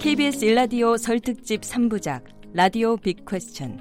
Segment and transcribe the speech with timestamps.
[0.00, 3.78] KBS 일라디오 설특집 3부작 라디오 빅 퀘스천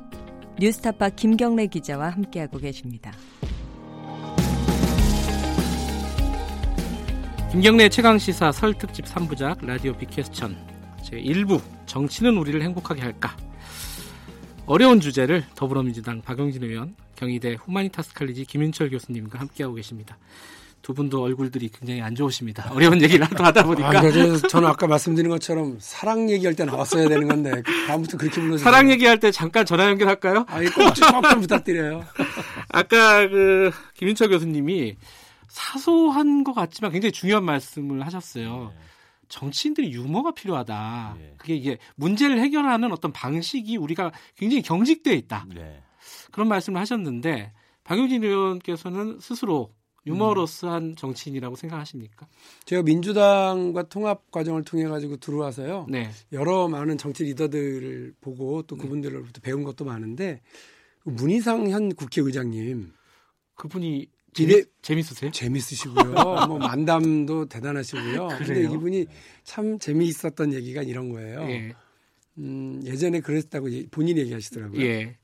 [0.59, 3.13] 뉴스타파 김경래 기자와 함께하고 계십니다.
[7.49, 10.57] 김경래 최강 시사 설 특집 3부작 라디오 빅퀘스천
[11.05, 13.37] 제 1부 정치는 우리를 행복하게 할까
[14.65, 20.17] 어려운 주제를 더불어민주당 박영진 의원 경희대 후마니타스 칼리지 김윤철 교수님과 함께하고 계십니다.
[20.81, 22.69] 두 분도 얼굴들이 굉장히 안 좋으십니다.
[22.73, 23.89] 어려운 얘기를 하다 보니까.
[23.89, 28.63] 아, 그래서 저는 아까 말씀드린 것처럼 사랑 얘기할 때 나왔어야 되는 건데 다음부터 그렇게 불러주세요.
[28.63, 30.45] 사랑 얘기할 때 잠깐 전화 연결할까요?
[30.47, 32.05] 아, 꼭좀 부탁드려요.
[32.69, 34.95] 아까 그 김윤철 교수님이
[35.47, 38.71] 사소한 것 같지만 굉장히 중요한 말씀을 하셨어요.
[38.73, 38.89] 네.
[39.27, 41.15] 정치인들이 유머가 필요하다.
[41.19, 41.33] 네.
[41.37, 45.45] 그게 이게 문제를 해결하는 어떤 방식이 우리가 굉장히 경직되어 있다.
[45.53, 45.81] 네.
[46.31, 47.51] 그런 말씀을 하셨는데
[47.83, 49.71] 박용진 의원께서는 스스로
[50.09, 52.27] 유머러스한 정치인이라고 생각하십니까?
[52.65, 55.87] 제가 민주당과 통합 과정을 통해 가지고 들어와서요.
[55.89, 56.09] 네.
[56.31, 58.83] 여러 많은 정치 리더들을 보고 또 네.
[58.83, 60.41] 그분들로부터 배운 것도 많은데
[61.03, 62.91] 문희상 현 국회의장님
[63.55, 65.31] 그분이 재미, 재밌으세요?
[65.31, 66.13] 재밌으시고요.
[66.47, 68.27] 뭐 만담도 대단하시고요.
[68.39, 69.07] 근데 이분이
[69.43, 71.41] 참 재미있었던 얘기가 이런 거예요.
[71.49, 71.73] 예.
[72.37, 74.81] 음, 예전에 그랬다고 본인이 얘기하시더라고요.
[74.81, 75.17] 예.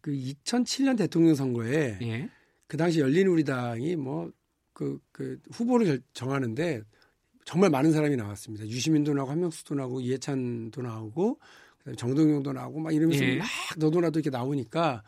[0.00, 2.30] 그 2007년 대통령 선거에 예.
[2.68, 4.30] 그 당시 열린 우리당이 뭐
[4.72, 6.82] 그, 그 후보를 정하는데
[7.44, 8.66] 정말 많은 사람이 나왔습니다.
[8.66, 11.38] 유시민도 나오고 한명수도 나오고 이해찬도 나오고
[11.96, 13.38] 정동영도 나오고 막 이러면서 예.
[13.38, 15.02] 막 너도 나도 이렇게 나오니까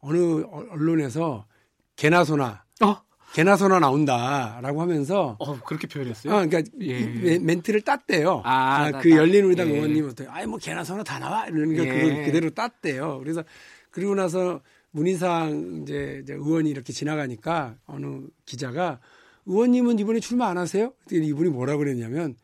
[0.00, 1.46] 어느 언론에서
[1.94, 3.02] 개나 소나 어?
[3.34, 6.32] 개나 소나 나온다라고 하면서 어 그렇게 표현했어요.
[6.32, 7.38] 어, 그러니까 예.
[7.38, 8.40] 멘트를 땄대요.
[8.44, 9.74] 아, 아, 그 열린 우리당 예.
[9.74, 11.88] 의원님 어떻게 아이 뭐 개나 소나 다 나와 이러니까 예.
[11.88, 13.18] 그걸 그대로 땄대요.
[13.18, 13.44] 그래서
[13.90, 19.00] 그리고 나서 문희상 이제, 이제 의원이 이렇게 지나가니까 어느 기자가
[19.46, 20.92] 의원님은 이번에 출마 안 하세요?
[21.06, 22.36] 그랬더니 이분이 뭐라 그랬냐면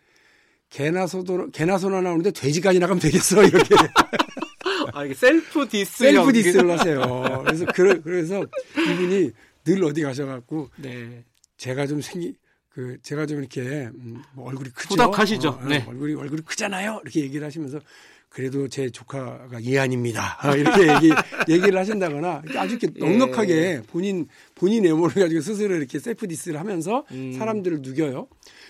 [0.71, 3.75] 개나 소도 개나 소나 나오는데 돼지까지 나가면 되겠어 이렇게.
[4.93, 7.43] 아 이게 self diss self diss를 하세요.
[7.45, 8.45] 그래서 그, 그래서
[8.75, 9.31] 이분이
[9.65, 11.25] 늘 어디 가셔갖고 네.
[11.57, 12.35] 제가 좀 생기
[12.79, 13.61] 그 제가 좀 이렇게
[13.93, 14.95] 음, 뭐 얼굴이 크죠.
[14.95, 15.49] 후덕하시죠.
[15.49, 15.85] 어, 어, 네.
[15.89, 17.01] 얼굴이 얼굴이 크잖아요.
[17.03, 17.81] 이렇게 얘기를 하시면서
[18.29, 20.37] 그래도 제 조카가 이하늬입니다.
[20.47, 21.11] 아, 이렇게 얘기,
[21.51, 23.01] 얘기를 하신다거나 아주 이렇게 예.
[23.01, 27.33] 넉넉하게 본인, 본인 외모를 가지고 스스로 이렇게 self diss를 하면서 음.
[27.33, 28.29] 사람들을 녹여요.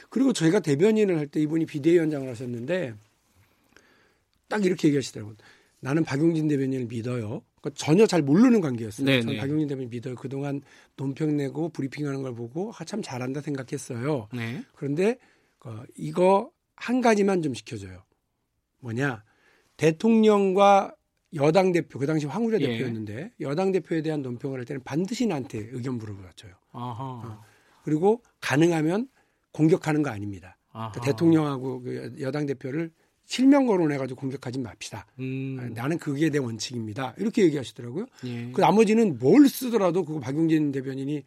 [0.09, 2.95] 그리고 저희가 대변인을 할 때 이분이 비대위원장을 하셨는데
[4.49, 5.37] 딱 이렇게 얘기하시더라고요.
[5.81, 7.43] 나는 박용진 대변인을 믿어요.
[7.61, 9.07] 그러니까 전혀 잘 모르는 관계였어요.
[9.07, 9.21] 네네.
[9.23, 9.41] 저는 네.
[9.41, 10.15] 박용진 대변인 믿어요.
[10.15, 10.61] 그동안
[10.97, 14.29] 논평 내고 브리핑하는 걸 보고 아, 참 잘한다 생각했어요.
[14.33, 14.63] 네.
[14.75, 15.19] 그런데
[15.65, 18.05] 어, 이거 한 가지만 좀 시켜줘요.
[18.81, 19.25] 뭐냐?
[19.77, 20.95] 대통령과
[21.35, 22.67] 여당 대표 그 당시 황우려 예.
[22.67, 26.53] 대표였는데 여당 대표에 대한 논평을 할 때는 반드시 나한테 의견 물어봐줘요.
[26.73, 27.41] 어.
[27.83, 29.09] 그리고 가능하면
[29.53, 30.57] 공격하는 거 아닙니다.
[30.73, 32.93] 그러니까 대통령하고 그 여당 대표를
[33.28, 35.06] 실명 거론해가지고 공격하지 맙시다.
[35.19, 35.59] 음.
[35.61, 37.15] 아, 나는 그게 내 원칙입니다.
[37.19, 38.06] 이렇게 얘기하시더라고요.
[38.25, 38.50] 예.
[38.53, 41.22] 그 나머지는 뭘 쓰더라도 그거 박용진 대변인이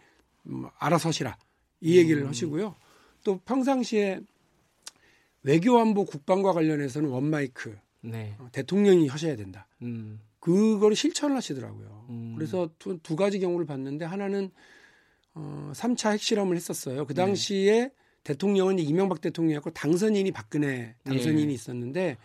[0.48, 1.38] 음, 알아서 하시라.
[1.80, 2.28] 이 얘기를 음.
[2.28, 2.76] 하시고요.
[3.24, 4.20] 또 평상시에
[5.44, 8.36] 외교안보 국방과 관련해서는 원마이크 네.
[8.40, 9.68] 어, 대통령이 하셔야 된다.
[9.84, 10.20] 음.
[10.40, 12.08] 그거를 실천을 하시더라고요.
[12.10, 12.34] 음.
[12.36, 14.50] 그래서 두, 두, 가지 경우를 봤는데 하나는
[15.36, 17.06] 어, 3차 핵실험을 했었어요.
[17.06, 17.22] 그 네.
[17.22, 17.92] 당시에 네.
[18.24, 21.54] 대통령은 이명박 대통령이었고 당선인이 박근혜 당선인이 네.
[21.54, 22.18] 있었는데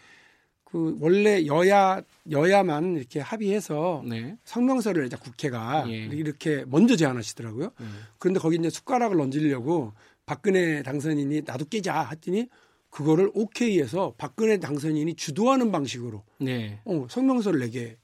[0.64, 4.36] 그 원래 여야 여야만 이렇게 합의해서 네.
[4.44, 6.06] 성명서를 내자 국회가 예.
[6.06, 7.70] 이렇게 먼저 제안하시더라고요.
[7.80, 8.00] 음.
[8.18, 9.92] 그런데 거기 이제 숟가락을 얹으려고
[10.26, 12.48] 박근혜 당선인이 나도 깨자 했더니
[12.90, 16.80] 그거를 오케이해서 박근혜 당선인이 주도하는 방식으로 네.
[16.84, 17.96] 어, 성명서를 내게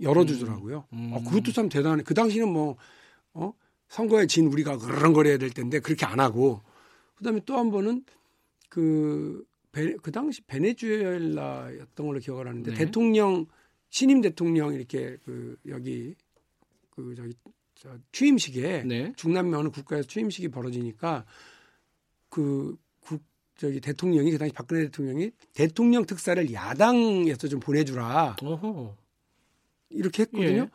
[0.00, 0.86] 열어주더라고요.
[0.92, 0.98] 음.
[0.98, 1.12] 음.
[1.12, 2.02] 어, 그것도 참 대단해.
[2.02, 2.76] 그 당시는 뭐
[3.34, 3.52] 어?
[3.88, 6.60] 선거에 진 우리가 그런 거려야 될 텐데 그렇게 안 하고
[7.20, 8.04] 그다음에 또 한 번은
[8.68, 12.76] 그, 베, 그 당시 베네수엘라였던 걸로 기억을 하는데 네.
[12.76, 13.46] 대통령
[13.90, 16.14] 신임 대통령 이렇게 그 여기
[16.90, 17.32] 그 저기
[17.74, 19.12] 저 취임식에 네.
[19.16, 21.24] 중남미 어느 국가에서 취임식이 벌어지니까
[22.28, 22.76] 그
[23.56, 28.96] 저기 대통령이 그 당시 박근혜 대통령이 대통령 특사를 야당에서 좀 보내주라 어허.
[29.90, 30.62] 이렇게 했거든요.
[30.62, 30.70] 예.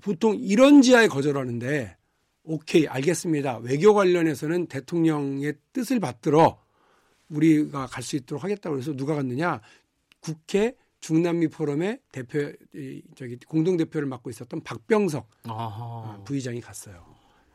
[0.00, 1.96] 보통 이런 지하에 거절하는데
[2.44, 3.58] 오케이 알겠습니다.
[3.58, 6.58] 외교 관련해서는 대통령의 뜻을 받들어
[7.30, 9.60] 우리가 갈 수 있도록 하겠다고 해서 누가 갔느냐
[10.20, 12.52] 국회 중남미 포럼의 대표
[13.14, 16.20] 저기 공동 대표를 맡고 있었던 박병석 아하.
[16.24, 17.04] 부의장이 갔어요.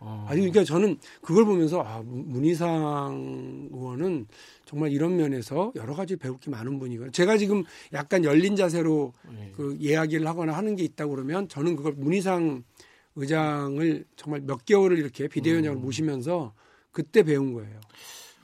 [0.02, 0.26] 어.
[0.30, 4.28] 아니 그러니까 저는 그걸 보면서 아 문희상 의원은
[4.66, 7.64] 정말 이런 면에서 여러 가지 배울 게 많은 분이고 제가 지금
[7.94, 9.52] 약간 열린 자세로 네.
[9.56, 12.64] 그 이야기를 하거나 하는 게 있다고 그러면 저는 그걸 문희상
[13.22, 15.82] 의장을 정말 몇 개월을 이렇게 비대위원장을 음.
[15.82, 16.54] 모시면서
[16.92, 17.80] 그때 배운 거예요.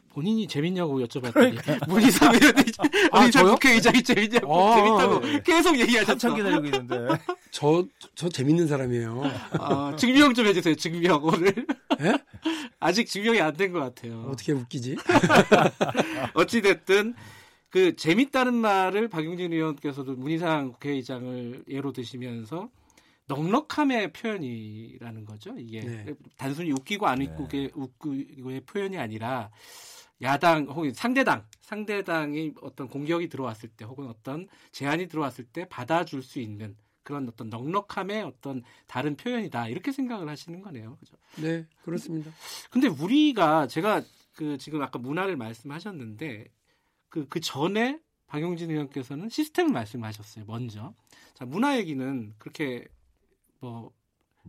[0.09, 2.71] 본인이 재밌냐고 여쭤봤더니 문희상 의원이
[3.11, 5.41] 아, 문희상 국회의장이 재밌냐고 아, 재밌다고 네.
[5.43, 6.11] 계속 얘기하셨어.
[6.13, 7.07] 한참 기다리고 있는데.
[7.51, 7.85] 저,
[8.15, 9.23] 저 재밌는 사람이에요.
[9.59, 10.75] 아, 증명 좀 해주세요.
[10.75, 11.53] 증명 오늘.
[11.99, 12.17] 네?
[12.79, 14.27] 아직 증명이 안 된 것 같아요.
[14.31, 14.95] 어떻게 웃기지?
[16.33, 17.13] 어찌 됐든
[17.69, 22.69] 그 재밌다는 말을 박용진 의원께서도 문희상 국회의장을 예로 드시면서
[23.27, 25.55] 넉넉함의 표현이라는 거죠.
[25.57, 26.13] 이게 네.
[26.37, 27.71] 단순히 웃기고 안 웃기고의, 네.
[27.73, 29.51] 웃기고의 표현이 아니라
[30.21, 36.39] 야당 혹은 상대당 상대당이 어떤 공격이 들어왔을 때 혹은 어떤 제안이 들어왔을 때 받아줄 수
[36.39, 40.97] 있는 그런 어떤 넉넉함의 어떤 다른 표현이다 이렇게 생각을 하시는 거네요.
[40.97, 41.15] 그죠?
[41.41, 42.31] 네, 그렇습니다.
[42.69, 44.01] 근데 우리가 제가
[44.33, 46.45] 그 지금 아까 문화를 말씀하셨는데
[47.09, 50.45] 그, 그 전에 박용진 의원께서는 시스템을 말씀하셨어요.
[50.45, 50.93] 먼저.
[51.35, 52.87] 자, 문화 얘기는 그렇게
[53.59, 53.91] 뭐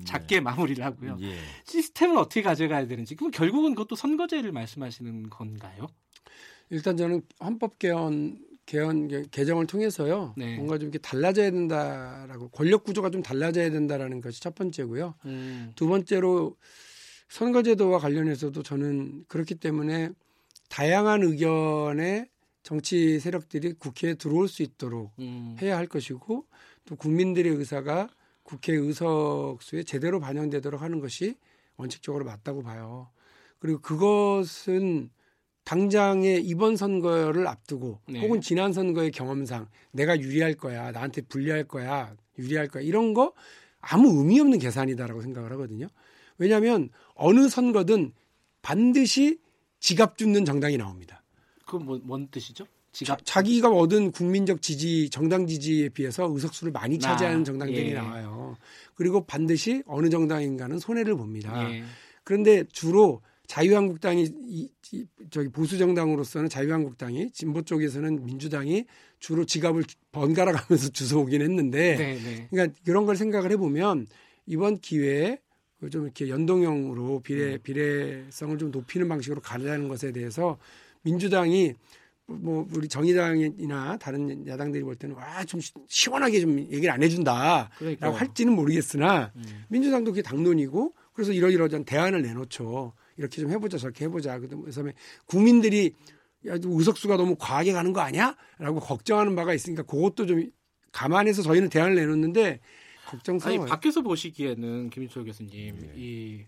[0.04, 0.40] 작게 네.
[0.40, 1.18] 마무리를 하고요.
[1.20, 1.36] 예.
[1.64, 5.86] 시스템을 어떻게 가져가야 되는지 그럼 결국은 그것도 선거제를 말씀하시는 건가요?
[6.70, 10.34] 일단 저는 헌법 개헌 개헌 개정을 통해서요.
[10.36, 10.56] 네.
[10.56, 15.14] 뭔가 좀 이렇게 달라져야 된다라고 권력 구조가 좀 달라져야 된다라는 것이 첫 번째고요.
[15.24, 15.72] 음.
[15.76, 16.56] 두 번째로
[17.28, 20.10] 선거제도와 관련해서도 저는 그렇기 때문에
[20.68, 22.28] 다양한 의견의
[22.62, 25.56] 정치 세력들이 국회에 들어올 수 있도록 음.
[25.62, 26.46] 해야 할 것이고
[26.84, 28.08] 또 국민들의 의사가
[28.46, 31.36] 국회 의석수에 제대로 반영되도록 하는 것이
[31.76, 33.10] 원칙적으로 맞다고 봐요.
[33.58, 35.10] 그리고 그것은
[35.64, 38.20] 당장의 이번 선거를 앞두고 네.
[38.20, 43.32] 혹은 지난 선거의 경험상 내가 유리할 거야, 나한테 불리할 거야, 유리할 거야 이런 거
[43.80, 45.88] 아무 의미 없는 계산이다라고 생각을 하거든요.
[46.38, 48.12] 왜냐하면 어느 선거든
[48.62, 49.40] 반드시
[49.80, 51.24] 지갑 줍는 정당이 나옵니다.
[51.64, 52.64] 그건 뭐, 뭔 뜻이죠?
[52.96, 53.26] 지갑.
[53.26, 57.94] 자, 기가 얻은 국민적 지지, 정당 지지에 비해서 의석수를 많이 차지하는 아, 정당들이 예.
[57.94, 58.56] 나와요.
[58.94, 61.70] 그리고 반드시 어느 정당인가는 손해를 봅니다.
[61.70, 61.82] 예.
[62.24, 68.86] 그런데 주로 자유한국당이 이, 이, 저기 보수 정당으로서는 자유한국당이 진보 쪽에서는 민주당이
[69.20, 72.48] 주로 지갑을 번갈아 가면서 주워오긴 했는데 네, 네.
[72.50, 74.06] 그러니까 이런 걸 생각을 해보면
[74.46, 75.38] 이번 기회에
[75.90, 77.58] 좀 이렇게 연동형으로 비례 네.
[77.58, 80.58] 비례성을 좀 높이는 방식으로 가려는 것에 대해서
[81.02, 81.74] 민주당이
[82.28, 88.12] 뭐 우리 정의당이나 다른 야당들이 볼 때는 와 좀 시원하게 좀 얘기를 안 해준다라고 그러니까.
[88.12, 89.64] 할지는 모르겠으나 음.
[89.68, 92.92] 민주당도 그게 당론이고 그래서 이러이러한 대안을 내놓죠.
[93.16, 94.38] 이렇게 좀 해보자 저렇게 해보자.
[94.40, 94.82] 그래서
[95.26, 95.92] 국민들이
[96.46, 98.36] 야, 의석수가 너무 과하게 가는 거 아니야?
[98.58, 100.50] 라고 걱정하는 바가 있으니까 그것도 좀
[100.92, 102.60] 감안해서 저희는 대안을 내놓는데
[103.06, 103.62] 걱정스러워요.
[103.62, 105.92] 아니 밖에서 보시기에는 김인철 교수님 네.
[105.96, 106.44] 이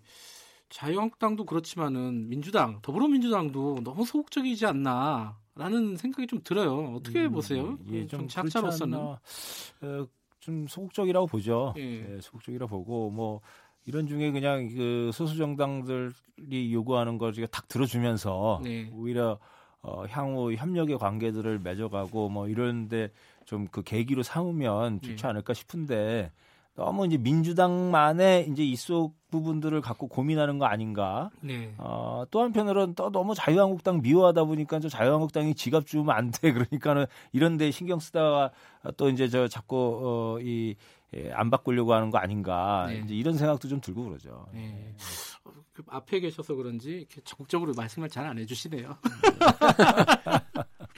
[0.70, 5.38] 자유한국당도 그렇지만은 민주당, 더불어민주당도 너무 소극적이지 않나.
[5.58, 6.94] 라는 생각이 좀 들어요.
[6.94, 7.76] 어떻게 음, 보세요?
[7.90, 9.19] 예, 좀 정치학자로서는 어,
[10.38, 11.75] 좀 소극적이라고 보죠.
[11.76, 12.14] 예.
[12.14, 13.40] 예, 소극적이라고 보고 뭐
[13.84, 18.88] 이런 중에 그냥 그 소수 정당들이 요구하는 걸딱 들어주면서 네.
[18.94, 19.38] 오히려
[19.82, 23.11] 어, 향후 협력의 관계들을 맺어가고 뭐 이런데
[23.44, 25.28] 좀 그 계기로 삼으면 좋지 네.
[25.28, 26.31] 않을까 싶은데
[26.78, 31.28] 너무 이제 민주당만의 이제 이속 부분들을 갖고 고민하는 거 아닌가.
[31.40, 31.75] 네.
[31.76, 36.52] 어, 또 한편으로는 또 너무 자유한국당 미워하다 보니까 저 자유한국당이 지갑 주면 안 돼.
[36.54, 38.52] 그러니까는 이런 데 신경 쓰다가
[38.96, 40.76] 또 이제 저 자꾸 어, 이,
[41.16, 42.86] 예, 안 바꾸려고 하는 거 아닌가.
[42.88, 43.02] 네.
[43.04, 44.46] 이제 이런 생각도 좀 들고 그러죠.
[44.52, 44.60] 네.
[44.60, 44.94] 네.
[45.72, 48.96] 그 앞에 계셔서 그런지 이렇게 적극적으로 말씀을 잘 안 해주시네요.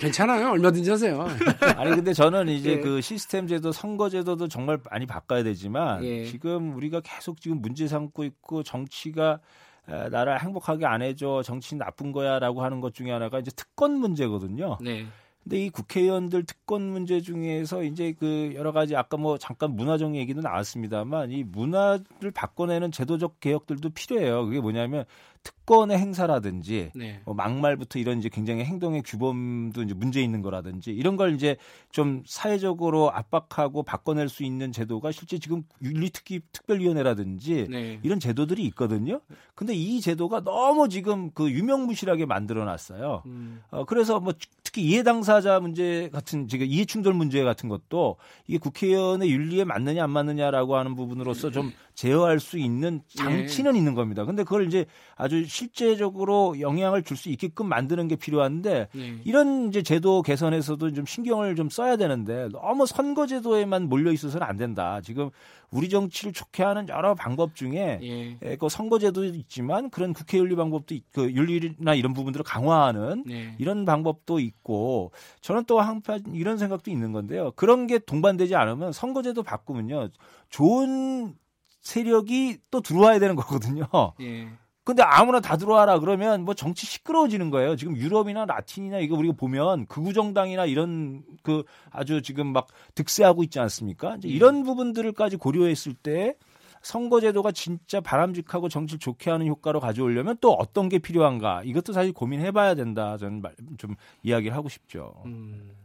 [0.00, 0.50] 괜찮아요.
[0.50, 1.26] 얼마든지 하세요.
[1.76, 2.80] 아니 근데 저는 이제 예.
[2.80, 6.24] 그 시스템 제도, 선거 제도도 정말 많이 바꿔야 되지만 예.
[6.24, 9.40] 지금 우리가 계속 지금 문제 삼고 있고 정치가
[9.86, 14.78] 나를 행복하게 안 해줘 정치 나쁜 거야라고 하는 것 중에 하나가 이제 특권 문제거든요.
[14.80, 15.06] 네.
[15.42, 20.42] 근데 이 국회의원들 특권 문제 중에서 이제 그 여러 가지 아까 뭐 잠깐 문화적 얘기도
[20.42, 24.44] 나왔습니다만 이 문화를 바꿔내는 제도적 개혁들도 필요해요.
[24.44, 25.04] 그게 뭐냐면
[25.42, 27.20] 특권의 행사라든지 네.
[27.24, 31.56] 뭐 막말부터 이런 이제 굉장히 행동의 규범도 이제 문제 있는 거라든지 이런 걸 이제
[31.90, 38.00] 좀 사회적으로 압박하고 바꿔낼 수 있는 제도가 실제 지금 윤리특기 특별위원회라든지 네.
[38.02, 39.20] 이런 제도들이 있거든요.
[39.54, 43.22] 근데 이 제도가 너무 지금 그 유명무실하게 만들어 놨어요.
[43.26, 43.62] 음.
[43.70, 44.34] 어, 그래서 뭐
[44.70, 50.04] 특히 이해 당사자 문제 같은 지금 이해 충돌 문제 같은 것도 이게 국회의원의 윤리에 맞느냐
[50.04, 53.78] 안 맞느냐라고 하는 부분으로서 좀 제어할 수 있는 장치는 예.
[53.78, 54.24] 있는 겁니다.
[54.24, 54.86] 근데 그걸 이제
[55.16, 59.14] 아주 실제적으로 영향을 줄 수 있게끔 만드는 게 필요한데 예.
[59.24, 64.56] 이런 이제 제도 개선에서도 좀 신경을 좀 써야 되는데 너무 선거 제도에만 몰려 있어서는 안
[64.56, 65.00] 된다.
[65.02, 65.30] 지금
[65.70, 68.38] 우리 정치를 좋게 하는 여러 방법 중에 예.
[68.42, 73.54] 예그 선거제도 있지만 그런 국회 윤리 방법도 그 윤리나 이런 부분들을 강화하는 예.
[73.58, 77.52] 이런 방법도 있고 저는 또 한편 이런 생각도 있는 건데요.
[77.52, 80.08] 그런 게 동반되지 않으면 선거제도 바꾸면요
[80.48, 81.34] 좋은
[81.80, 83.86] 세력이 또 들어와야 되는 거거든요.
[84.20, 84.48] 예.
[84.84, 87.76] 근데 아무나 다 들어와라 그러면 뭐 정치 시끄러워지는 거예요.
[87.76, 93.60] 지금 유럽이나 라틴이나 이거 우리가 보면 극우 정당이나 이런 그 아주 지금 막 득세하고 있지
[93.60, 94.16] 않습니까?
[94.16, 96.34] 이제 이런 부분들을까지 고려했을 때
[96.82, 102.74] 선거제도가 진짜 바람직하고 정치를 좋게 하는 효과로 가져오려면 또 어떤 게 필요한가 이것도 사실 고민해봐야
[102.74, 103.42] 된다 저는
[103.76, 105.22] 좀 이야기를 하고 싶죠.
[105.26, 105.76] 음,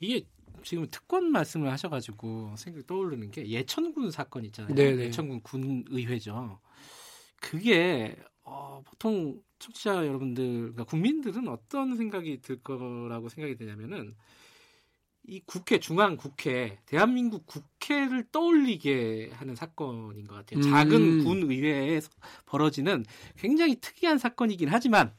[0.00, 0.24] 이게
[0.64, 4.74] 지금 특권 말씀을 하셔가지고 생각 떠오르는 게 예천군 사건 있잖아요.
[4.74, 5.04] 네네.
[5.04, 6.58] 예천군 군의회죠.
[7.42, 14.14] 그게 어, 보통 청취자 여러분들, 그러니까 국민들은 어떤 생각이 들 거라고 생각이 되냐면은
[15.24, 20.60] 이 국회 중앙 국회 대한민국 국회를 떠올리게 하는 사건인 것 같아요.
[20.60, 20.62] 음.
[20.62, 22.00] 작은 군 의회에
[22.46, 23.04] 벌어지는
[23.36, 25.12] 굉장히 특이한 사건이긴 하지만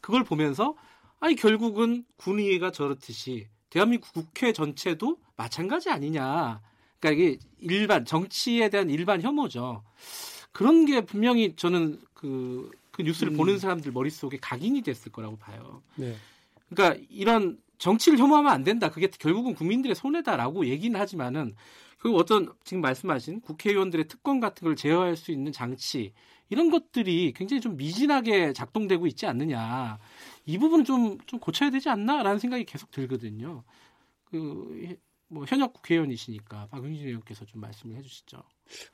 [0.00, 0.76] 그걸 보면서
[1.20, 6.60] 아니 결국은 군의회가 저렇듯이 대한민국 국회 전체도 마찬가지 아니냐.
[6.98, 9.84] 그러니까 이게 일반 정치에 대한 일반 혐오죠.
[10.56, 13.36] 그런 게 분명히 저는 그, 그 뉴스를 음.
[13.36, 15.82] 보는 사람들 머릿속에 각인이 됐을 거라고 봐요.
[15.96, 16.16] 네.
[16.70, 18.90] 그러니까 이런 정치를 혐오하면 안 된다.
[18.90, 21.54] 그게 결국은 국민들의 손해다라고 얘기는 하지만은
[21.98, 26.14] 그 어떤 지금 말씀하신 국회의원들의 특권 같은 걸 제어할 수 있는 장치
[26.48, 29.98] 이런 것들이 굉장히 좀 미진하게 작동되고 있지 않느냐.
[30.46, 33.62] 이 부분은 좀, 좀 고쳐야 되지 않나라는 생각이 계속 들거든요.
[34.24, 34.96] 그,
[35.28, 38.42] 뭐, 현역 국회의원이시니까 박용진 의원께서 좀 말씀을 해 주시죠.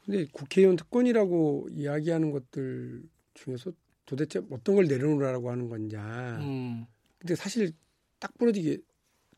[0.04, 3.02] 근데 국회의원 특권이라고 이야기하는 것들
[3.34, 3.72] 중에서
[4.06, 6.38] 도대체 어떤 걸 내려놓으라고 하는 거냐.
[6.40, 6.86] 음.
[7.18, 7.72] 근데 사실
[8.18, 8.78] 딱 부러지게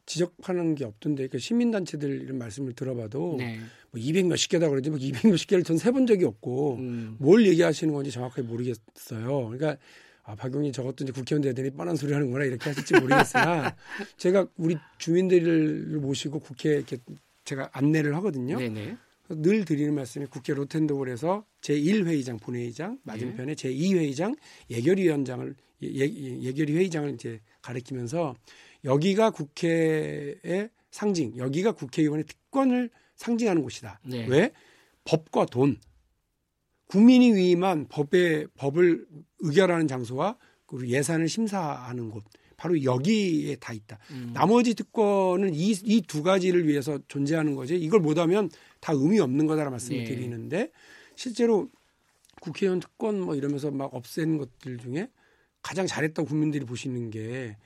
[0.06, 3.58] 지적하는 게 없던데 그 시민단체들 이런 말씀을 들어봐도 네.
[3.94, 7.16] 뭐200 몇십 개다 그러지 뭐200 몇십 개를 전 세 본 적이 없고 음.
[7.18, 9.48] 뭘 얘기하시는 건지 정확하게 모르겠어요.
[9.48, 9.76] 그러니까
[10.24, 13.76] 아, 박용진 저것도 이제 국회의원 되니 뻔한 소리 하는구나 이렇게 하실지 모르겠으나
[14.16, 16.98] 제가 우리 주민들을 모시고 국회에 이렇게
[17.44, 18.96] 제가 안내를 하고든요 네네.
[19.28, 23.70] 늘 드리는 말씀이 국회 로텐더홀에서 제1회의장 본회의장 맞은편에 네.
[23.70, 24.36] 제2회의장
[24.70, 28.34] 예결위원장을 예, 예, 예결위 회의장을 이제 가리키면서
[28.84, 34.00] 여기가 국회의 상징, 여기가 국회의원의 특권을 상징하는 곳이다.
[34.04, 34.26] 네.
[34.28, 34.52] 왜?
[35.04, 35.78] 법과 돈,
[36.86, 39.06] 국민이 위임한 법의 법을
[39.40, 40.36] 의결하는 장소와
[40.66, 42.24] 그리고 예산을 심사하는 곳,
[42.56, 43.98] 바로 여기에 다 있다.
[44.10, 44.30] 음.
[44.34, 47.76] 나머지 특권은 이 이 두 가지를 위해서 존재하는 거지.
[47.76, 48.48] 이걸 못하면
[48.80, 50.04] 다 의미 없는 거다라 말씀을 네.
[50.04, 50.70] 드리는데
[51.16, 51.68] 실제로
[52.40, 55.08] 국회의원 특권 뭐 이러면서 막 없애는 것들 중에
[55.62, 57.56] 가장 잘했다고 국민들이 보시는 게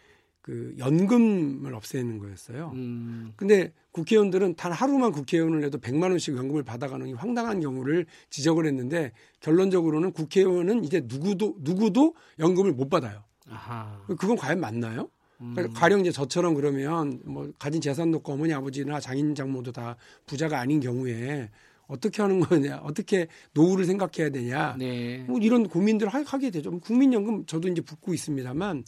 [0.48, 2.70] 그 연금을 없애는 거였어요.
[2.72, 3.34] 음.
[3.36, 9.12] 근데 국회의원들은 단 하루만 국회의원을 해도 100만 원씩 연금을 받아가는 이 황당한 경우를 지적을 했는데
[9.40, 13.24] 결론적으로는 국회의원은 이제 누구도 누구도 연금을 못 받아요.
[13.50, 14.00] 아하.
[14.06, 15.10] 그건 과연 맞나요?
[15.42, 15.54] 음.
[15.74, 20.80] 가령 이제 저처럼 그러면 뭐 가진 재산도 없고 어머니 아버지나 장인 장모도 다 부자가 아닌
[20.80, 21.50] 경우에
[21.88, 25.26] 어떻게 하는 거냐, 어떻게 노후를 생각해야 되냐, 네.
[25.28, 26.70] 뭐 이런 고민들을 하게 되죠.
[26.70, 28.84] 뭐 국민연금 저도 이제 붙고 있습니다만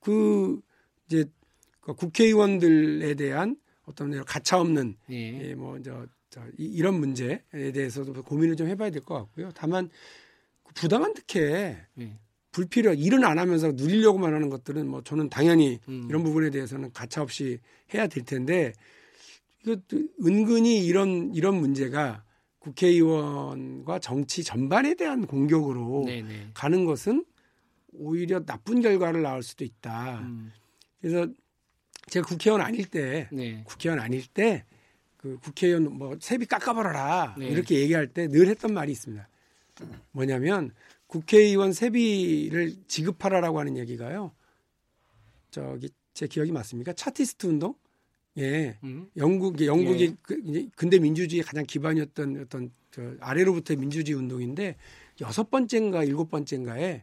[0.00, 0.62] 그
[1.06, 1.24] 이제
[1.80, 5.50] 그 국회의원들에 대한 어떤 가차 없는 네.
[5.50, 9.50] 예, 뭐저 저, 이런 문제에 대해서도 고민을 좀 해봐야 될 것 같고요.
[9.54, 9.88] 다만
[10.62, 12.18] 그 부당한 특혜 네.
[12.52, 16.06] 불필요 일은 안 하면서 누리려고만 하는 것들은 뭐 저는 당연히 음.
[16.08, 17.58] 이런 부분에 대해서는 가차 없이
[17.92, 18.72] 해야 될 텐데
[19.62, 19.76] 이거
[20.24, 22.24] 은근히 이런 이런 문제가
[22.60, 26.50] 국회의원과 정치 전반에 대한 공격으로 네네.
[26.54, 27.24] 가는 것은
[27.92, 30.20] 오히려 나쁜 결과를 낳을 수도 있다.
[30.20, 30.50] 음.
[31.04, 31.28] 그래서
[32.08, 33.62] 제가 국회의원 아닐 때 네.
[33.66, 34.64] 국회의원 아닐 때
[35.24, 37.46] 그 국회의원 뭐 세비 깎아버려라 네.
[37.48, 39.26] 이렇게 얘기할 때 늘 했던 말이 있습니다.
[40.12, 40.70] 뭐냐면
[41.06, 44.32] 국회의원 세비를 지급하라라고 하는 얘기가요.
[45.50, 46.92] 저기 제 기억이 맞습니까?
[46.92, 47.74] 차티스트 운동?
[48.36, 48.76] 예.
[48.84, 49.08] 음.
[49.16, 50.16] 영국 영국이 예.
[50.20, 54.76] 그, 근대 민주주의의 가장 기반이었던 어떤 저 아래로부터의 민주주의 운동인데
[55.22, 57.02] 여섯 번째인가 일곱 번째인가에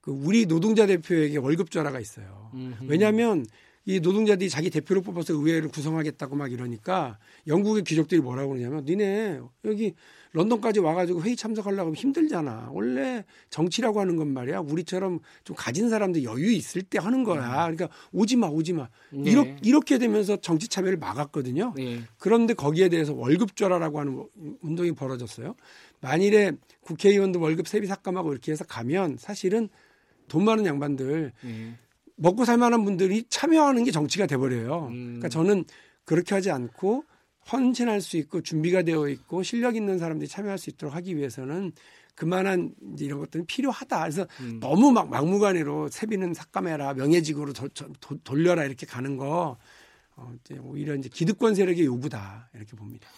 [0.00, 2.50] 그 우리 노동자 대표에게 월급 전화가 있어요.
[2.54, 2.84] 음흠.
[2.86, 3.44] 왜냐하면
[3.84, 9.94] 이 노동자들이 자기 대표를 뽑아서 의회를 구성하겠다고 막 이러니까 영국의 귀족들이 뭐라고 그러냐면 니네 여기
[10.32, 12.68] 런던까지 와가지고 회의 참석하려고 하면 힘들잖아.
[12.72, 14.60] 원래 정치라고 하는 건 말이야.
[14.60, 17.66] 우리처럼 좀 가진 사람들 여유 있을 때 하는 거야.
[17.66, 17.76] 음.
[17.76, 18.88] 그러니까 오지 마, 오지 마.
[19.10, 19.30] 네.
[19.30, 21.72] 이렇게, 이렇게 되면서 정치 참여를 막았거든요.
[21.74, 22.00] 네.
[22.18, 24.26] 그런데 거기에 대해서 월급 줘라라고 하는
[24.60, 25.54] 운동이 벌어졌어요.
[26.02, 26.52] 만일에
[26.82, 29.70] 국회의원도 월급 세비 삭감하고 이렇게 해서 가면 사실은
[30.28, 31.74] 돈 많은 양반들 네.
[32.16, 34.88] 먹고 살만한 분들이 참여하는 게 정치가 돼버려요.
[34.88, 35.04] 음.
[35.04, 35.64] 그러니까 저는
[36.04, 37.04] 그렇게 하지 않고
[37.50, 41.72] 헌신할 수 있고 준비가 되어 있고 실력 있는 사람들이 참여할 수 있도록 하기 위해서는
[42.14, 44.00] 그만한 이런 것들은 필요하다.
[44.00, 44.58] 그래서 음.
[44.60, 49.56] 너무 막 막무가내로 세비는 삭감해라, 명예직으로 도, 도, 돌려라 이렇게 가는 거
[50.16, 53.08] 어, 이제 오히려 이제 기득권 세력의 요구다 이렇게 봅니다.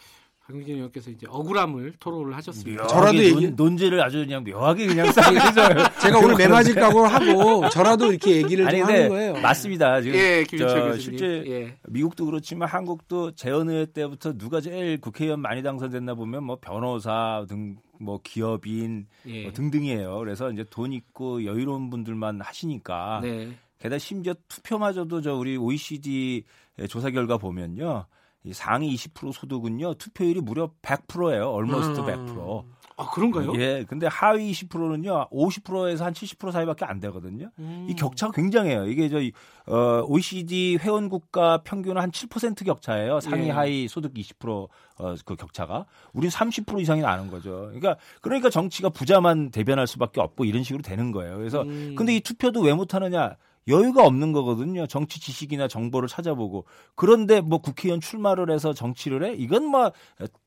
[0.50, 2.86] 박용진 의원께서 이제 억울함을 토로를 하셨습니다.
[2.88, 3.54] 저라도 얘기...
[3.54, 5.20] 논 제를 아주 그냥 묘하게 그냥 해서
[6.02, 9.32] 제가 오늘 매맞을 각오 하고 저라도 이렇게 얘기를 아니, 좀 하는 거예요.
[9.34, 10.00] 맞습니다.
[10.00, 11.76] 지금 예, 저, 실제 예.
[11.88, 18.18] 미국도 그렇지만 한국도 재헌의 때부터 누가 제일 국회의원 많이 당선됐나 보면 뭐 변호사 등 뭐
[18.22, 19.42] 기업인 예.
[19.42, 20.18] 뭐 등등이에요.
[20.18, 23.52] 그래서 이제 돈 있고 여유로운 분들만 하시니까 네.
[23.78, 26.44] 게다가 심지어 투표마저도 저 우리 OECD
[26.88, 28.06] 조사 결과 보면요.
[28.44, 31.50] 이 상위 20% 소득은요 투표율이 무려 100%예요.
[31.50, 32.06] 얼머스트 음.
[32.06, 32.64] 100%.
[33.00, 33.54] 아 그런가요?
[33.56, 33.84] 예.
[33.88, 37.50] 근데 하위 20%는요 50%에서 한 70% 사이밖에 안 되거든요.
[37.58, 37.86] 음.
[37.88, 38.86] 이 격차가 굉장해요.
[38.88, 39.18] 이게 저
[39.66, 43.20] 어, OECD 회원 국가 평균은 한 7% 격차예요.
[43.20, 43.50] 상위 예.
[43.50, 44.68] 하위 소득 20%그
[44.98, 45.86] 어, 격차가.
[46.12, 47.70] 우린 30% 이상이 나는 거죠.
[47.72, 51.38] 그러니까 그러니까 정치가 부자만 대변할 수밖에 없고 이런 식으로 되는 거예요.
[51.38, 51.94] 그래서 음.
[51.96, 53.36] 근데 이 투표도 왜 못하느냐?
[53.68, 54.86] 여유가 없는 거거든요.
[54.86, 56.64] 정치 지식이나 정보를 찾아보고.
[56.94, 59.34] 그런데 뭐 국회의원 출마를 해서 정치를 해?
[59.34, 59.92] 이건 뭐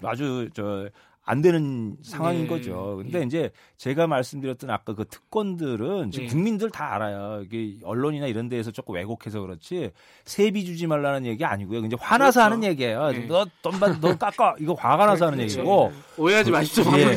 [0.04, 0.90] 아주 저
[1.26, 2.48] 안 되는 상황인 네.
[2.48, 2.98] 거죠.
[2.98, 3.26] 근데 네.
[3.26, 6.34] 이제 제가 말씀드렸던 아까 그 특권들은 지금 네.
[6.34, 7.44] 국민들 다 알아요.
[7.46, 9.92] 이게 언론이나 이런 데에서 조금 왜곡해서 그렇지
[10.26, 11.80] 세비 주지 말라는 얘기 아니고요.
[11.80, 12.54] 이제 화나서 그렇죠.
[12.54, 13.12] 하는 얘기예요.
[13.12, 13.26] 네.
[13.26, 14.56] 너돈 받, 너 깎아.
[14.60, 15.60] 이거 화가 나서 하는 그렇죠.
[15.60, 15.92] 얘기고.
[16.18, 16.84] 오해하지 그, 마십시오.
[16.98, 17.16] 예,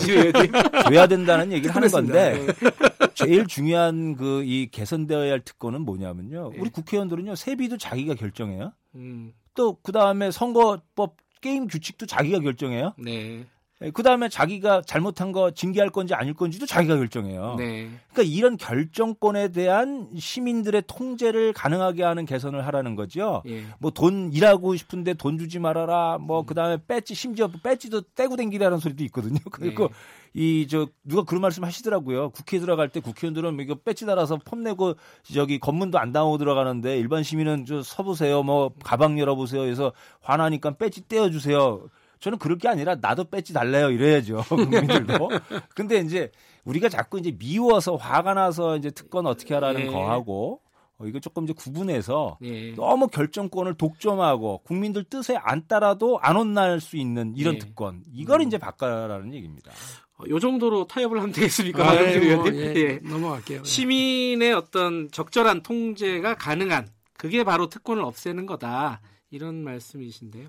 [0.84, 2.70] 줘야 된다는 얘기를 하는 건데 네.
[3.14, 6.52] 제일 중요한 그 이 개선되어야 할 특권은 뭐냐면요.
[6.56, 8.72] 우리 국회의원들은요 세비도 자기가 결정해요.
[8.94, 9.32] 음.
[9.54, 12.94] 또그 다음에 선거법 게임 규칙도 자기가 결정해요.
[12.98, 13.44] 네.
[13.82, 17.56] 예, 그 다음에 자기가 잘못한 거 징계할 건지 아닐 건지도 자기가 결정해요.
[17.58, 17.90] 네.
[18.10, 23.42] 그러니까 이런 결정권에 대한 시민들의 통제를 가능하게 하는 개선을 하라는 거죠.
[23.46, 23.64] 예.
[23.78, 26.16] 뭐돈 일하고 싶은데 돈 주지 말아라.
[26.18, 29.40] 뭐그 다음에 배지 심지어 배지도 떼고 댕기라는 소리도 있거든요.
[29.52, 29.94] 그리고 네.
[30.32, 32.30] 이저 누가 그런 말씀 하시더라고요.
[32.30, 37.22] 국회 들어갈 때 국회의원들은 이거 배지 달아서 폼 내고 저기 검문도 안 당하고 들어가는데 일반
[37.22, 38.42] 시민은 저 서보세요.
[38.42, 39.62] 뭐 가방 열어보세요.
[39.62, 39.92] 해서
[40.22, 41.88] 화나니까 배지 떼어주세요.
[42.20, 45.28] 저는 그럴 게 아니라 나도 뺏지 달래요 이래야죠 국민들도.
[45.74, 46.30] 근데 이제
[46.64, 49.86] 우리가 자꾸 이제 미워서 화가 나서 이제 특권 어떻게 하라는 예.
[49.86, 50.60] 거하고
[50.98, 52.74] 어, 이거 조금 이제 구분해서 예.
[52.74, 57.58] 너무 결정권을 독점하고 국민들 뜻에 안 따라도 안 혼날 수 있는 이런 예.
[57.58, 58.46] 특권 이걸 음.
[58.46, 59.72] 이제 바꿔라는 얘기입니다.
[60.18, 61.90] 어, 요 정도로 타협을 하면 되겠습니까?
[61.90, 63.00] 아, 예, 뭐, 예, 예.
[63.02, 63.64] 넘어갈게요.
[63.64, 69.00] 시민의 어떤 적절한 통제가 가능한 그게 바로 특권을 없애는 거다
[69.30, 70.48] 이런 말씀이신데요.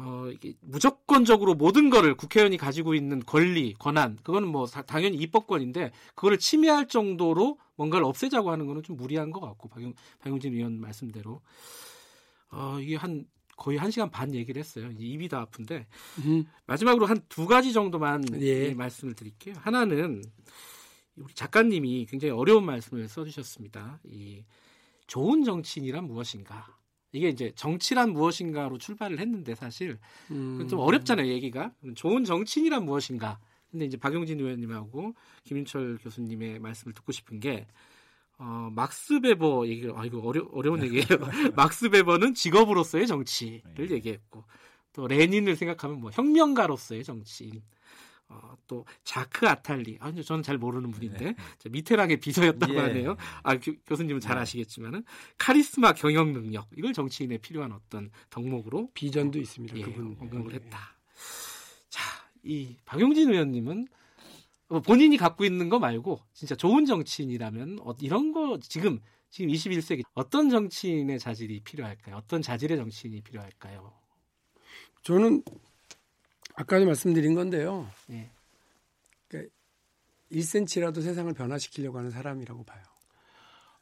[0.00, 6.38] 어, 이게 무조건적으로 모든 거를 국회의원이 가지고 있는 권리, 권한, 그거는 뭐 당연히 입법권인데 그거를
[6.38, 11.40] 침해할 정도로 뭔가를 없애자고 하는 거는 좀 무리한 것 같고 박용, 박용진 의원 말씀대로
[12.50, 14.88] 어, 이게 한 거의 한 시간 반 얘기를 했어요.
[14.96, 15.86] 입이 다 아픈데
[16.24, 16.44] 음.
[16.66, 18.72] 마지막으로 한 두 가지 정도만 예.
[18.74, 19.56] 말씀을 드릴게요.
[19.58, 20.22] 하나는
[21.16, 23.98] 우리 작가님이 굉장히 어려운 말씀을 써주셨습니다.
[24.04, 24.44] 이
[25.08, 26.77] 좋은 정치인이란 무엇인가?
[27.12, 29.98] 이게 이제 정치란 무엇인가로 출발을 했는데 사실
[30.30, 30.66] 음.
[30.68, 33.38] 좀 어렵잖아요 얘기가 좋은 정치인이란 무엇인가
[33.70, 37.66] 근데 이제 박용진 의원님하고 김인철 교수님의 말씀을 듣고 싶은 게
[38.38, 41.06] 어, 막스 베버 얘기를 아 이거 어려 어려운 얘기예요
[41.56, 43.94] 막스 베버는 직업으로서의 정치를 네.
[43.94, 44.44] 얘기했고
[44.92, 47.62] 또 레닌을 생각하면 뭐 혁명가로서의 정치인
[48.30, 49.96] 어, 또 자크 아탈리.
[50.00, 51.68] 아, 저는 잘 모르는 분인데 네.
[51.70, 52.78] 미테랑의 비서였다고 예.
[52.78, 53.16] 하네요.
[53.42, 54.42] 아, 교, 수님은 잘 네.
[54.42, 55.04] 아시겠지만은
[55.38, 59.78] 카리스마 경영 능력 이걸 정치인에 필요한 어떤 덕목으로 비전도 있습니다.
[59.78, 60.96] 예, 그분 언급을 했다.
[61.88, 62.02] 자,
[62.42, 63.88] 이 박용진 의원님은
[64.68, 70.02] 뭐 본인이 갖고 있는 거 말고 진짜 좋은 정치인이라면 어, 이런 거 지금 지금 21세기
[70.14, 72.16] 어떤 정치인의 자질이 필요할까요?
[72.16, 73.92] 어떤 자질의 정치인이 필요할까요?
[75.02, 75.42] 저는
[76.58, 77.88] 아까도 말씀드린 건데요.
[78.08, 78.30] 네.
[79.28, 79.54] 그러니까
[80.32, 82.82] 1cm라도 세상을 변화시키려고 하는 사람이라고 봐요.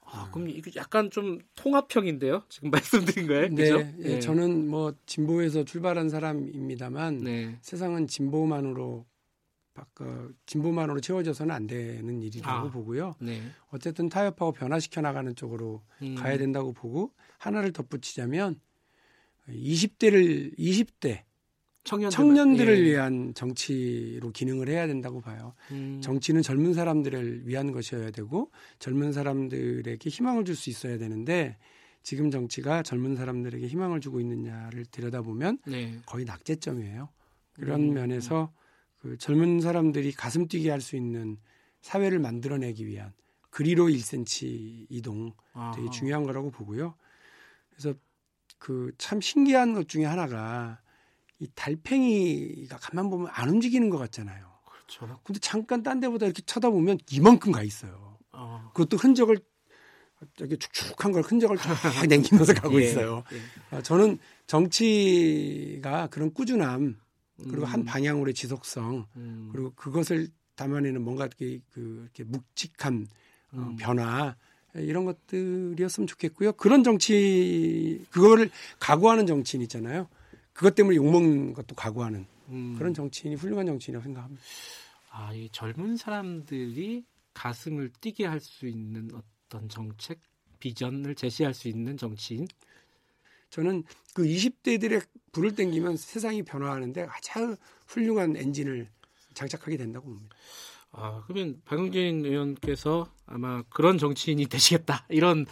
[0.02, 2.44] 아, 그럼 이거 약간 좀 통합형인데요?
[2.48, 2.70] 지금
[3.16, 3.48] 말씀드린 거예요?
[3.48, 3.78] 네, 그죠?
[3.78, 4.20] 예, 네.
[4.20, 7.58] 저는 뭐 진보에서 출발한 사람입니다만 네.
[7.62, 9.06] 세상은 진보만으로
[10.00, 13.14] 어, 진보만으로 채워져서는 안 되는 일이라고 아, 보고요.
[13.20, 13.42] 네.
[13.70, 16.14] 어쨌든 타협하고 변화시켜 나가는 쪽으로 음.
[16.14, 18.60] 가야 된다고 보고 하나를 덧붙이자면
[19.48, 21.24] 20대를 20대
[22.10, 22.82] 청년들 을 예.
[22.82, 25.54] 위한 정치로 기능을 해야 된다고 봐요.
[25.70, 26.00] 음.
[26.02, 31.56] 정치는 젊은 사람들을 위한 것이어야 되고 젊은 사람들에게 희망을 줄 수 있어야 되는데
[32.02, 35.98] 지금 정치가 젊은 사람들에게 희망을 주고 있느냐를 들여다보면 네.
[36.06, 37.08] 거의 낙제점이에요.
[37.54, 37.94] 그런 음.
[37.94, 38.52] 면에서
[38.98, 41.36] 그 젊은 사람들이 가슴 뛰게 할 수 있는
[41.82, 43.12] 사회를 만들어내기 위한
[43.50, 45.32] 그리로 1cm 이동
[45.74, 46.94] 되게 중요한 거라고 보고요.
[47.70, 47.94] 그래서
[48.58, 50.80] 그 참 신기한 것 중에 하나가
[51.38, 54.46] 이 달팽이가 가만 보면 안 움직이는 것 같잖아요.
[54.64, 55.20] 그렇죠.
[55.24, 58.18] 근데 잠깐 딴 데보다 이렇게 쳐다보면 이만큼 가 있어요.
[58.32, 58.70] 어.
[58.74, 59.38] 그것도 흔적을
[60.38, 61.74] 이렇게 축축한 걸 흔적을 쫙
[62.08, 63.22] 남기면서 가고 예, 있어요.
[63.32, 63.76] 예.
[63.76, 66.96] 아, 저는 정치가 그런 꾸준함
[67.44, 67.64] 그리고 음.
[67.64, 69.48] 한 방향으로의 지속성 음.
[69.52, 73.06] 그리고 그것을 담아내는 뭔가 이렇게, 그, 이렇게 묵직한
[73.52, 73.76] 어, 음.
[73.76, 74.36] 변화
[74.74, 76.52] 이런 것들이었으면 좋겠고요.
[76.52, 80.08] 그런 정치 그거를 각오하는 정치인 있잖아요.
[80.56, 82.74] 그것 때문에 욕먹는 것도 각오하는 음.
[82.78, 84.42] 그런 정치인이 훌륭한 정치인이라고 생각합니다.
[85.10, 90.18] 아, 이 젊은 사람들이 가슴을 뛰게 할 수 있는 어떤 정책
[90.58, 92.48] 비전을 제시할 수 있는 정치인
[93.50, 98.88] 저는 그 20대들의 불을 땡기면 세상이 변화하는데 아주 훌륭한 엔진을
[99.34, 100.34] 장착하게 된다고 봅니다.
[100.92, 105.44] 아, 그러면 박용진 의원께서 아마 그런 정치인이 되시겠다 이런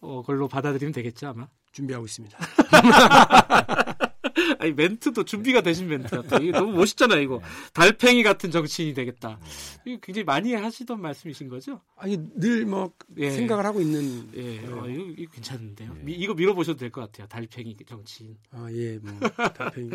[0.00, 1.48] 어, 걸로 받아들이면 되겠죠 아마.
[1.72, 2.38] 준비하고 있습니다.
[4.58, 6.36] 아니 멘트도 준비가 되신 멘트 같아.
[6.38, 7.40] 이게 너무 멋있잖아 이거.
[7.72, 9.38] 달팽이 같은 정치인이 되겠다.
[9.84, 11.80] 이거 굉장히 많이 하시던 말씀이신 거죠?
[11.96, 13.30] 아니 늘뭐 예.
[13.30, 14.28] 생각을 하고 있는.
[14.36, 15.96] 예, 어, 이거, 이거, 괜찮은데요.
[16.08, 16.12] 예.
[16.12, 17.26] 이거 밀어보셔도 될 것 같아요.
[17.26, 18.36] 달팽이 정치인.
[18.52, 19.12] 아 예, 뭐
[19.54, 19.90] 달팽이.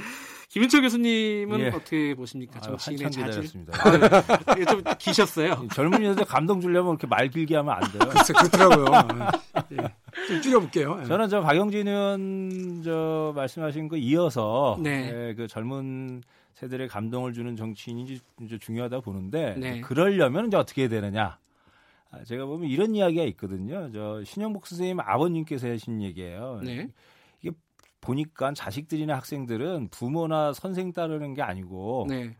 [0.49, 1.67] 김인철 교수님은 예.
[1.69, 2.59] 어떻게 보십니까?
[2.59, 3.65] 정치인의 아, 자질.
[3.71, 5.67] 아, 좀 기셨어요.
[5.73, 8.09] 젊은이들 감동 주려면 이렇게 말 길게 하면 안 돼요.
[8.09, 8.85] 글쎄 그렇더라고요.
[8.93, 9.31] 아,
[9.73, 9.77] 예.
[10.27, 10.99] 좀 줄여볼게요.
[11.03, 11.05] 예.
[11.07, 15.11] 저는 저 박영진 의원 저 말씀하신 거이 어서 네.
[15.13, 16.21] 예, 그 젊은
[16.53, 19.81] 세대에 감동을 주는 정치인이 이제 중요하다 고 보는데 네.
[19.81, 21.37] 그러려면 이제 어떻게 해야 되느냐?
[22.09, 23.91] 아, 제가 보면 이런 이야기가 있거든요.
[23.91, 26.61] 저 신영복 선생님 아버님께서 하신 얘기예요.
[26.63, 26.89] 네.
[27.41, 27.51] 이게
[28.01, 32.35] 보니까 자식들이나 학생들은 부모나 선생 따르는 게 아니고 네.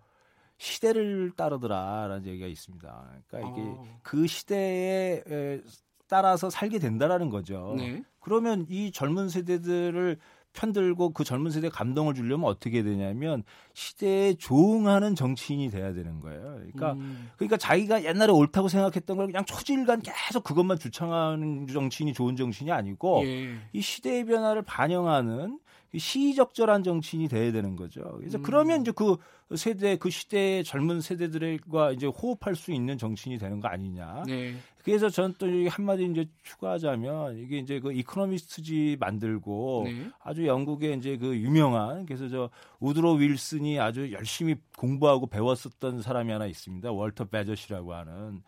[0.57, 3.09] 시대를 따르더라라는 얘기가 있습니다.
[3.27, 3.99] 그러니까 이게 어.
[4.01, 5.61] 그 시대에
[6.07, 7.75] 따라서 살게 된다라는 거죠.
[7.77, 8.01] 네.
[8.19, 10.17] 그러면 이 젊은 세대들을
[10.57, 13.43] 편들고 그 젊은 세대에 감동을 주려면 어떻게 되냐면
[13.73, 16.41] 시대에 조응하는 정치인이 돼야 되는 거예요.
[16.41, 17.29] 그러니까 음.
[17.35, 23.23] 그러니까 자기가 옛날에 옳다고 생각했던 걸 그냥 초질간 계속 그것만 주창하는 정치인이 좋은 정치인이 아니고
[23.25, 23.55] 예.
[23.71, 25.59] 이 시대의 변화를 반영하는
[25.95, 28.01] 시의적절한 정치인이 돼야 되는 거죠.
[28.17, 28.43] 그래서 음.
[28.43, 29.17] 그러면 이제 그
[29.55, 34.23] 세대 그 시대의 젊은 세대들과 이제 호흡할 수 있는 정치인이 되는 거 아니냐.
[34.27, 34.55] 네.
[34.87, 40.09] 그래서 저는 또 한마디 이제 추가하자면 이게 이제 그 이코노미스트지 만들고 네.
[40.23, 46.45] 아주 영국의 이제 그 유명한 그래서 저 우드로 윌슨이 아주 열심히 공부하고 배웠었던 사람이 하나
[46.45, 46.89] 있습니다.
[46.89, 48.41] 월터 베저시라고 하는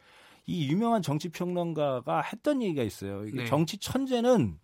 [0.46, 3.26] 이 유명한 정치 평론가가 했던 얘기가 있어요.
[3.26, 3.46] 이게 네.
[3.46, 4.58] 정치 천재는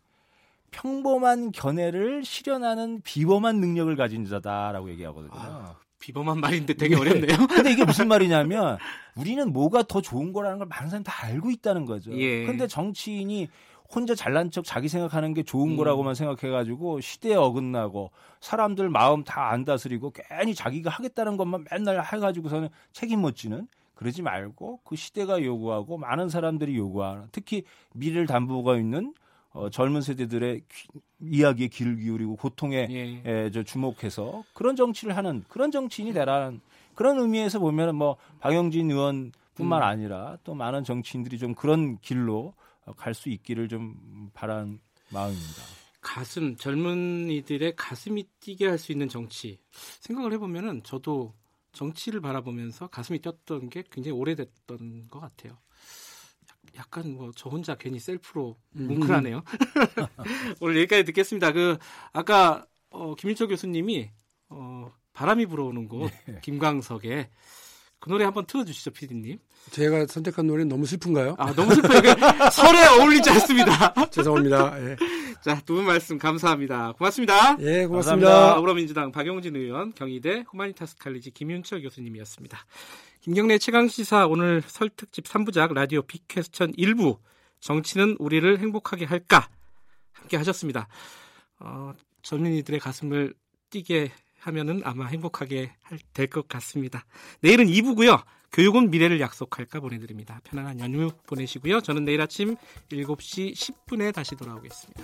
[0.71, 5.33] 평범한 견해를 실현하는 비범한 능력을 가진 자다라고 얘기하거든요.
[5.33, 7.47] 아, 비범한 말인데 되게 어렵네요.
[7.47, 8.77] 근데 이게 무슨 말이냐면
[9.15, 12.15] 우리는 뭐가 더 좋은 거라는 걸 많은 사람이 다 알고 있다는 거죠.
[12.15, 12.45] 예.
[12.45, 13.47] 근데 정치인이
[13.89, 15.77] 혼자 잘난 척 자기 생각하는 게 좋은 음.
[15.77, 22.69] 거라고만 생각해가지고 시대에 어긋나고 사람들 마음 다 안 다스리고 괜히 자기가 하겠다는 것만 맨날 해가지고서는
[22.93, 27.63] 책임 못 지는 그러지 말고 그 시대가 요구하고 많은 사람들이 요구하는 특히
[27.93, 29.13] 미래를 담보가 있는
[29.55, 30.87] 어, 젊은 세대들의 귀,
[31.21, 33.21] 이야기에 귀를 기울이고 고통에 예.
[33.25, 36.59] 에, 저 주목해서 그런 정치를 하는 그런 정치인이 되라는
[36.93, 39.87] 그런 의미에서 보면 뭐 박영진 의원뿐만 음.
[39.87, 42.53] 아니라 또 많은 정치인들이 좀 그런 길로
[42.97, 45.63] 갈 수 있기를 좀 바란 마음입니다.
[46.01, 49.57] 가슴 젊은이들의 가슴이 뛰게 할 수 있는 정치
[50.01, 51.33] 생각을 해보면은 저도
[51.71, 55.57] 정치를 바라보면서 가슴이 뛰었던 게 굉장히 오래됐던 것 같아요.
[56.77, 58.87] 약간 뭐 저 혼자 괜히 셀프로 음.
[58.87, 59.43] 뭉클하네요.
[60.61, 61.51] 오늘 여기까지 듣겠습니다.
[61.51, 61.77] 그
[62.13, 64.09] 아까 어, 김일철 교수님이
[64.49, 66.39] 어, 바람이 불어오는 곳 네.
[66.41, 67.29] 김광석의
[67.99, 69.39] 그 노래 한번 틀어주시죠, 피디님.
[69.71, 71.35] 제가 선택한 노래는 너무 슬픈가요?
[71.39, 72.01] 아, 너무 슬퍼요.
[72.51, 73.93] 설에 어울리지 않습니다.
[74.11, 74.79] 죄송합니다.
[74.91, 74.95] 예.
[75.43, 76.93] 자, 두 분 말씀 감사합니다.
[76.93, 77.57] 고맙습니다.
[77.61, 78.55] 예, 고맙습니다.
[78.55, 82.57] 더불어민주당 박용진 의원, 경희대 후마니타스 칼리지 김윤철 교수님이었습니다.
[83.21, 87.17] 김경래 최강시사 오늘 설특집 3부작 라디오 빅퀘스천 1부
[87.59, 89.49] 정치는 우리를 행복하게 할까
[90.13, 90.87] 함께 하셨습니다.
[91.59, 93.33] 어, 젊은이들의 가슴을
[93.71, 94.11] 뛰게
[94.45, 95.71] 하면은 아마 행복하게
[96.13, 97.05] 될 것 같습니다.
[97.41, 98.23] 내일은 2부고요.
[98.51, 100.39] 교육은 미래를 약속할까 보내드립니다.
[100.43, 101.81] 편안한 연휴 보내시고요.
[101.81, 102.55] 저는 내일 아침
[102.89, 105.03] 7시 10분에 다시 돌아오겠습니다.